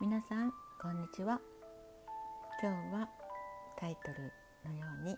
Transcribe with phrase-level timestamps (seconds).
[0.00, 1.38] 皆さんこんにちは。
[2.62, 3.10] 今日は
[3.78, 4.32] タイトル
[4.64, 5.14] のように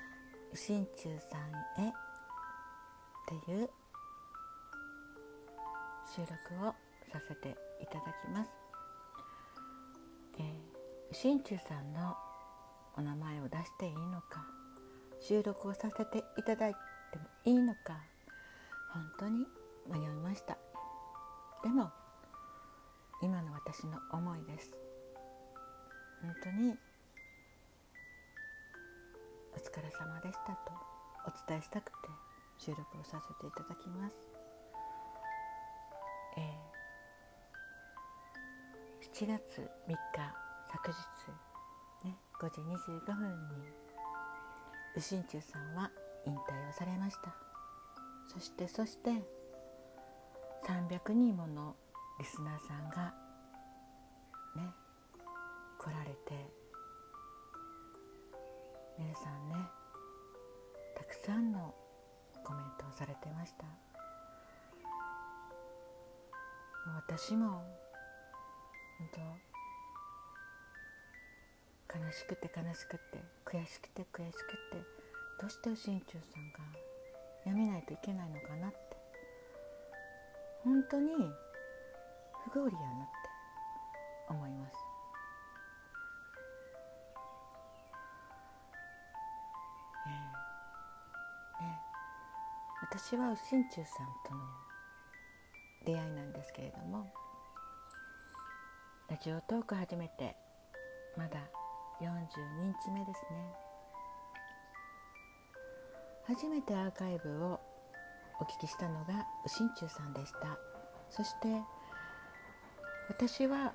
[0.56, 1.92] 「心中さんへ」っ
[3.44, 3.68] ていう
[6.06, 6.74] 収録を
[7.12, 8.50] させていただきます、
[10.38, 12.16] えー、心中さんの
[12.96, 14.46] お名前を出していいのか
[15.20, 18.00] 収録をさせていただいてもいいのか
[18.94, 19.46] 本当に
[19.86, 20.56] 迷いました。
[21.62, 21.92] でも
[23.22, 24.74] 今の私の思いです。
[26.20, 26.74] 本当に
[29.54, 30.72] お疲れ様でしたと
[31.24, 32.08] お伝えしたくて
[32.58, 34.16] 収録をさせていただきます、
[36.36, 39.98] えー、7月3日
[40.72, 43.72] 昨日、ね、5時25分に
[44.96, 45.90] 右心中さんは
[46.26, 46.36] 引退
[46.68, 47.34] をされました。
[48.28, 49.10] そしてそして
[50.66, 51.76] 300人もの
[52.22, 53.12] リスナーさんが
[54.54, 54.62] ね
[55.76, 56.32] 来られて
[58.96, 59.56] 皆さんね
[60.96, 61.74] たくさんの
[62.44, 63.64] コメントをされてました。
[66.94, 67.64] 私も
[68.98, 69.08] 本
[71.90, 74.78] 当悲しくて悲しくて悔しくて悔しくて
[75.40, 76.60] どうして心中さんが
[77.46, 78.76] やめないといけないのかなって。
[80.62, 81.10] 本当に
[82.44, 83.12] 不合理やなって
[84.28, 84.76] 思います。
[90.06, 91.80] え、ね
[92.82, 94.40] 私は心中さんとの
[95.84, 97.12] 出会いなんですけれども
[99.08, 100.36] ラジオトーク始めて
[101.16, 101.38] まだ
[102.00, 102.06] 42
[102.84, 103.62] 日目ですね。
[106.24, 107.60] 初めてアーカイブを
[108.40, 110.58] お聞きしたのが右心中さんでした。
[111.10, 111.48] そして
[113.14, 113.74] 私は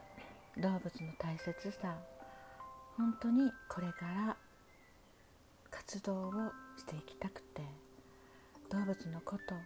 [0.57, 1.95] 動物の大切さ
[2.97, 4.35] 本当にこれから
[5.69, 6.31] 活動を
[6.75, 7.61] していきたくて
[8.71, 9.61] 動物のことね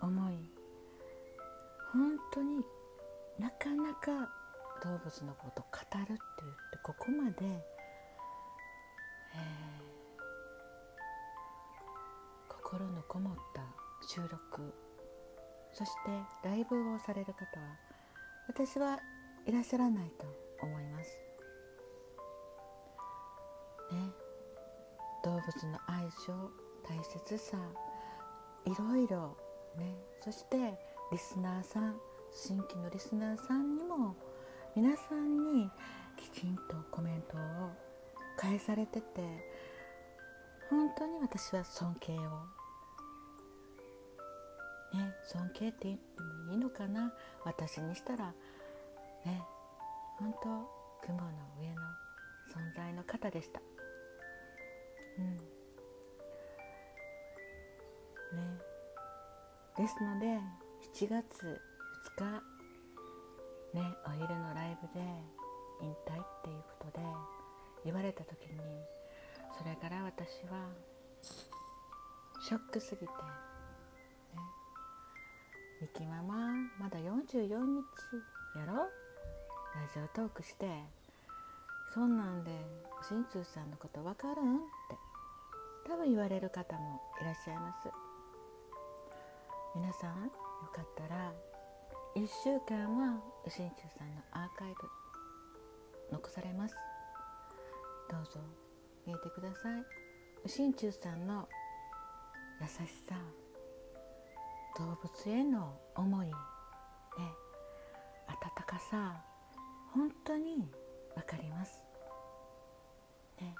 [0.00, 0.34] 思い
[1.92, 2.64] 本当に
[3.38, 4.30] なかなか
[4.82, 13.60] 動物のことを語るって言ってここまで、えー、心のこもった
[14.08, 14.72] 収録
[15.74, 15.90] そし
[16.42, 17.85] てライブをされる方は
[18.48, 19.00] 私は
[19.46, 20.26] いらっしゃらないと
[20.62, 21.10] 思います。
[23.92, 24.10] ね、
[25.24, 27.56] 動物の相性大切さ
[28.64, 29.36] いろいろ
[29.76, 30.56] ねそして
[31.12, 31.96] リスナーさん
[32.32, 34.16] 新規のリスナーさんにも
[34.74, 35.70] 皆さんに
[36.16, 37.40] きちんとコメントを
[38.36, 39.04] 返されてて
[40.68, 42.55] 本当に私は尊敬を
[44.96, 47.12] ね尊敬って言ってもいいのかな？
[47.44, 48.32] 私にしたら
[49.24, 49.42] ね
[50.18, 50.48] 本当
[51.06, 51.28] 雲の
[51.60, 51.82] 上の
[52.52, 53.60] 存在の方でした。
[55.18, 55.36] うん。
[55.36, 55.42] ね。
[59.76, 60.40] ですので
[60.94, 61.60] 7月
[62.16, 62.42] 2日
[63.74, 65.04] ねお昼のライブで
[65.82, 67.04] 引退っていうことで
[67.84, 68.56] 言われた時に
[69.58, 70.70] それから私は
[72.40, 73.12] ショックすぎて
[75.80, 77.52] ミキママまだ44日
[78.58, 78.74] やろ？
[78.76, 80.66] ラジオトークして。
[81.92, 82.50] そんなんで
[83.06, 84.56] 心中さんのこと分かるん？
[84.56, 84.64] って。
[85.90, 87.88] 多分言われる方もいらっしゃいます。
[89.74, 90.30] 皆さんよ
[90.74, 91.32] かったら
[92.16, 94.74] 1週間は心中さんのアーカイ
[96.10, 96.74] ブ残されます。
[98.10, 98.40] どうぞ
[99.06, 100.48] 見えてください。
[100.48, 101.46] 心中さんの
[102.62, 102.70] 優し
[103.06, 103.14] さ。
[104.78, 106.32] 動物への思いね
[108.28, 109.22] 温かさ
[109.94, 110.56] 本当に
[111.14, 111.82] 分かります、
[113.40, 113.54] ね、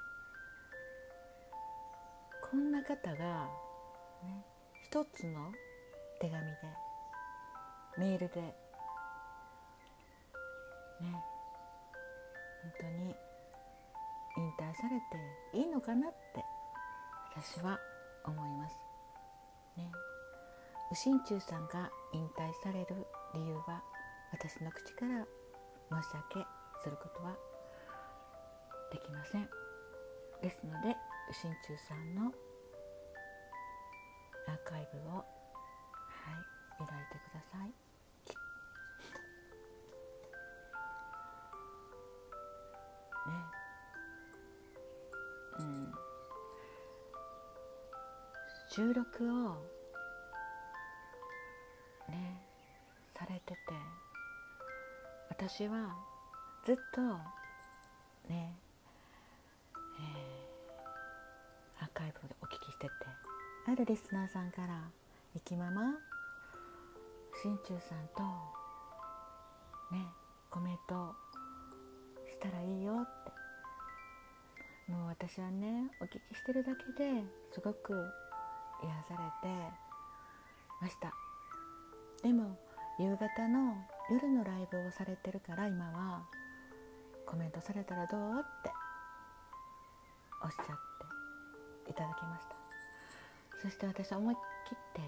[2.51, 3.49] こんな方が、
[4.23, 4.45] ね、
[4.85, 5.53] 一つの
[6.21, 6.57] 手紙で
[7.99, 8.55] メールでね
[12.63, 13.15] 本当に
[14.37, 15.01] 引退され
[15.53, 16.45] ていいのかなって
[17.35, 17.79] 私は
[18.25, 18.77] 思います。
[19.77, 19.91] ね。
[20.91, 23.83] 右心中さんが引退される理由は
[24.33, 25.27] 私の口から
[25.91, 26.47] 申し訳
[26.83, 27.37] することは
[28.93, 29.49] できません。
[30.43, 30.97] ですので
[31.29, 32.33] 右心中さんの
[34.47, 35.25] アーカイブをはい
[36.81, 37.69] 見られてください。
[43.27, 43.35] ね。
[45.59, 45.93] うん。
[48.71, 49.76] 収録を
[53.47, 53.59] ねされてて。
[55.29, 55.95] 私は
[56.65, 57.01] ずっと
[58.29, 58.59] ね
[59.99, 62.93] えー、アーカイブでお聞きしてて。
[63.69, 64.81] あるリスナーさんから
[65.35, 65.95] 「いきまま
[67.43, 68.23] 心中さんと
[69.91, 70.07] ね
[70.51, 71.17] コメント
[72.31, 73.33] したらいいよ」って。
[74.93, 77.93] もう私はねお聞きしてるだけですごく
[78.85, 79.73] 癒されて
[80.81, 81.13] ました。
[82.23, 82.57] でも
[82.99, 83.77] 夕方の
[84.11, 86.25] 夜のライブをされてるから今は
[87.27, 88.71] コメントされたらどうって
[90.43, 90.67] おっしゃっ
[91.85, 92.57] ていただきました。
[93.63, 95.01] そして私思い切って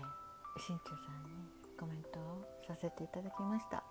[0.61, 1.49] しんちゅうさんに
[1.79, 3.83] コメントをさせていただきました。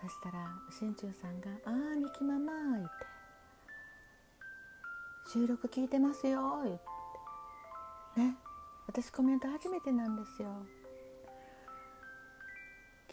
[0.00, 2.90] そしたらしんちゅうさんが「ああみきママ」言って
[5.32, 6.78] 「収録聞いてますよ」言っ
[8.14, 8.20] て。
[8.20, 8.36] ね
[8.86, 10.66] 私コメント初めてなんですよ。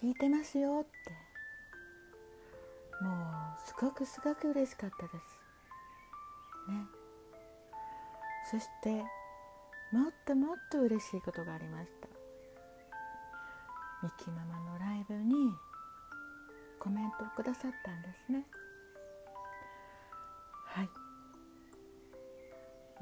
[0.02, 0.94] 聞いてますよって。
[3.04, 3.14] もう
[3.68, 5.16] すごくすごく嬉しかったです。
[6.70, 6.86] ね。
[8.52, 9.04] そして
[9.92, 12.08] もっともっと嬉しいことがありました。
[14.04, 15.52] ミキママのライブに
[16.80, 18.46] コメントをくださったんですね。
[20.66, 20.90] はい。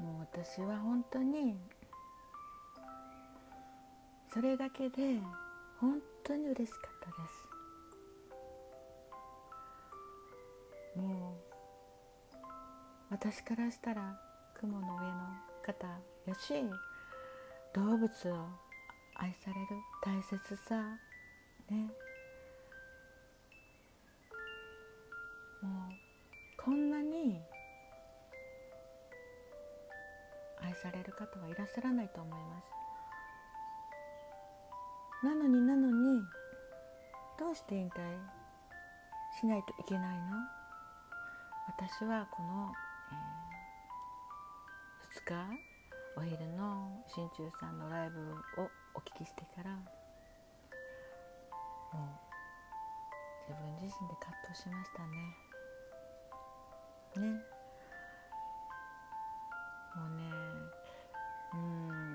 [0.02, 1.58] もう私は本当に
[4.32, 5.20] それだけで
[5.80, 7.48] 本当に嬉しかったです。
[10.96, 11.56] もう
[13.10, 14.18] 私からしたら
[14.58, 15.16] 雲の上の
[15.62, 15.86] 方
[16.26, 16.54] やし
[17.74, 18.48] 動物を
[19.16, 19.66] 愛される
[20.02, 20.82] 大切さ
[21.70, 21.90] ね。
[25.62, 27.40] もうこんなに
[30.62, 32.75] 愛される方はいらっしゃらないと思います。
[35.22, 36.22] なのになのに
[37.38, 37.92] どうして引退
[39.40, 40.36] しないといけないの？
[41.68, 42.72] 私はこの、
[43.10, 45.60] えー、2日
[46.16, 48.20] お昼の新中さんのライブ
[48.62, 49.80] をお聞きしてからも
[51.92, 52.26] う
[53.48, 55.16] 自分自身で葛藤しましたね。
[57.16, 57.40] ね。
[59.96, 60.22] もうね
[61.54, 62.05] うん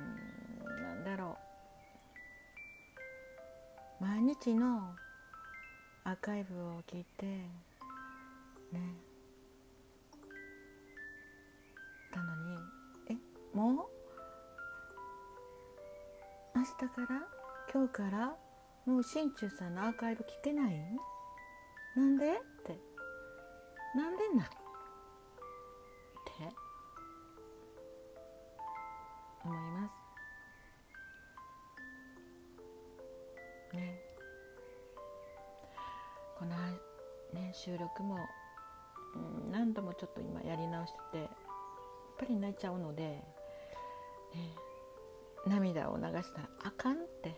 [4.01, 4.95] 毎日の
[6.03, 7.51] アーカイブを聞いてね。
[12.11, 12.57] たのに
[13.11, 13.15] え
[13.55, 13.75] もう？
[16.57, 17.21] 明日から？
[17.71, 18.35] 今日から？
[18.87, 20.73] もう心中さんのアーカイブ聞けない？
[21.95, 22.33] なんで？
[22.33, 22.79] って。
[23.95, 24.55] なんでなって
[37.63, 38.17] 収録も、
[39.45, 41.27] うん、何度もちょっと今やり直しててやっ
[42.17, 43.23] ぱり泣いちゃうので、ね、
[45.45, 47.35] 涙を流したらあかんってね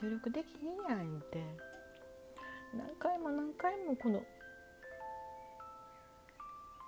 [0.00, 1.44] 収録できへんやんって
[2.74, 4.22] 何回も何回もこの、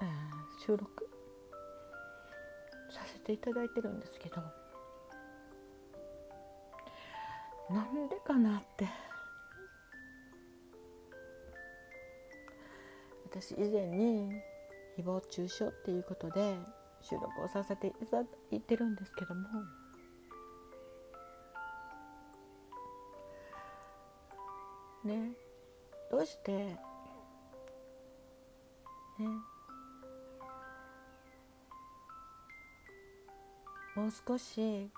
[0.00, 0.86] えー、収録
[2.90, 4.36] させていただいてるんですけど
[7.70, 9.05] なんでかなって。
[13.38, 14.32] 私以前に
[14.98, 16.56] 誹謗中傷っていうことで
[17.02, 19.42] 収録をさせていただいてるんですけども
[25.04, 25.32] ね
[26.10, 26.76] どうしてね
[33.94, 34.90] もう少し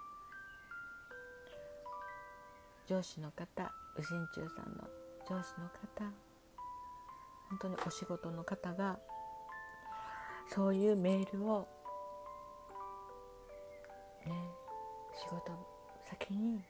[2.86, 4.84] 上司の方右心中さんの
[5.28, 6.27] 上司の方
[7.50, 8.98] 本当にお仕事の方が
[10.48, 11.68] そういうメールを
[14.26, 14.32] ね
[15.20, 15.52] 仕事
[16.08, 16.62] 先に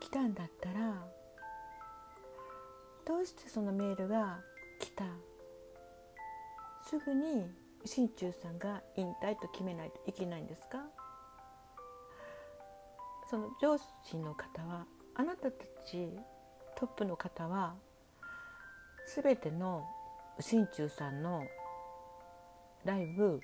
[0.00, 0.94] 来たんだったら
[3.06, 4.38] どうしてそのメールが
[4.80, 5.04] 来た？
[6.88, 7.46] すぐに
[7.84, 10.78] 心中さんが引退と決めないといけないんですか？
[13.30, 16.08] その上司の方はあなたたち
[16.76, 17.74] トップの方は
[19.14, 19.86] 全ての
[20.38, 21.42] 心中さんの
[22.84, 23.40] ライブ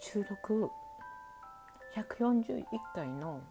[0.00, 0.70] 収録
[1.96, 3.42] 141回の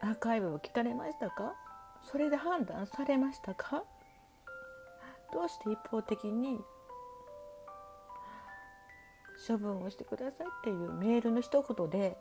[0.00, 1.54] アーカイブを聞かれましたか？
[2.02, 3.84] それで判断されましたか？
[5.32, 6.58] どうして一方的に
[9.46, 12.16] 処分をしてくださいっていうメールの一言で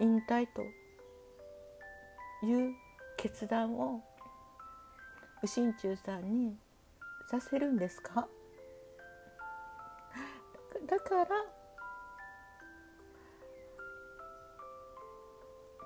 [0.00, 0.62] 引退と
[2.46, 2.74] いう
[3.16, 4.00] 決断を
[5.42, 6.56] 右心中さんに
[7.30, 8.28] させるんですか？
[10.86, 11.26] だから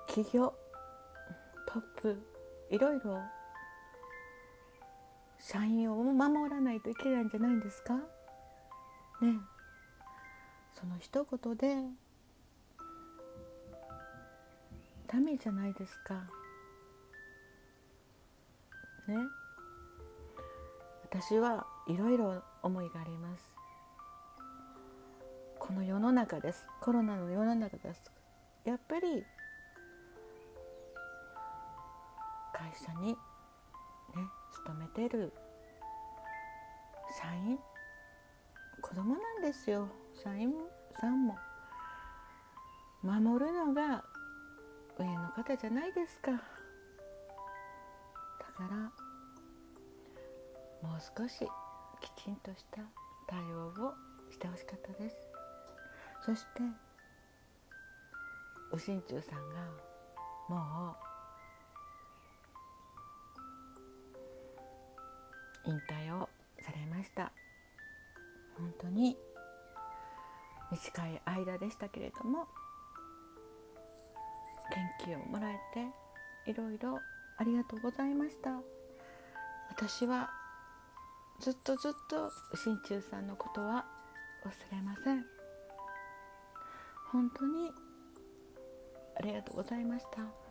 [0.07, 0.53] 企業
[1.67, 2.21] トップ
[2.69, 3.19] いろいろ
[5.39, 7.95] 社員を守らないといけないんじゃないんですか？
[7.95, 8.01] ね
[10.79, 11.75] その一言で
[15.13, 16.15] ダメじゃないですか。
[19.07, 19.15] ね。
[21.03, 23.53] 私はいろいろ思いがあります。
[25.59, 26.65] この世の中です。
[26.81, 28.01] コロナの世の中です。
[28.65, 29.23] やっぱり
[32.51, 33.15] 会社にね
[34.51, 35.31] 勤めてる
[37.21, 37.59] 社員
[38.81, 39.87] 子供なんですよ。
[40.23, 40.51] 社員
[40.99, 41.37] さんも。
[43.03, 44.03] 守るのが
[44.97, 46.31] 上の方じゃないですか。
[46.31, 46.37] だ
[48.55, 48.91] から
[50.87, 51.47] もう少し
[52.01, 52.81] きちんとした
[53.27, 53.93] 対応を
[54.29, 55.15] してほしかったです。
[56.25, 56.61] そして
[58.71, 59.55] 右心中さんが
[60.49, 60.95] も
[65.65, 66.29] う引退を
[66.61, 67.31] されました。
[68.57, 69.17] 本当に
[70.71, 72.47] 短い間でしたけれども
[74.69, 76.99] 元気をもらえていろいろ
[77.37, 78.51] ありがとうございました。
[79.69, 80.29] 私は
[81.39, 83.85] ずっとずっと心中さんのことは
[84.45, 85.25] 忘れません。
[87.11, 87.71] 本当に
[89.17, 90.42] ありがとうございました。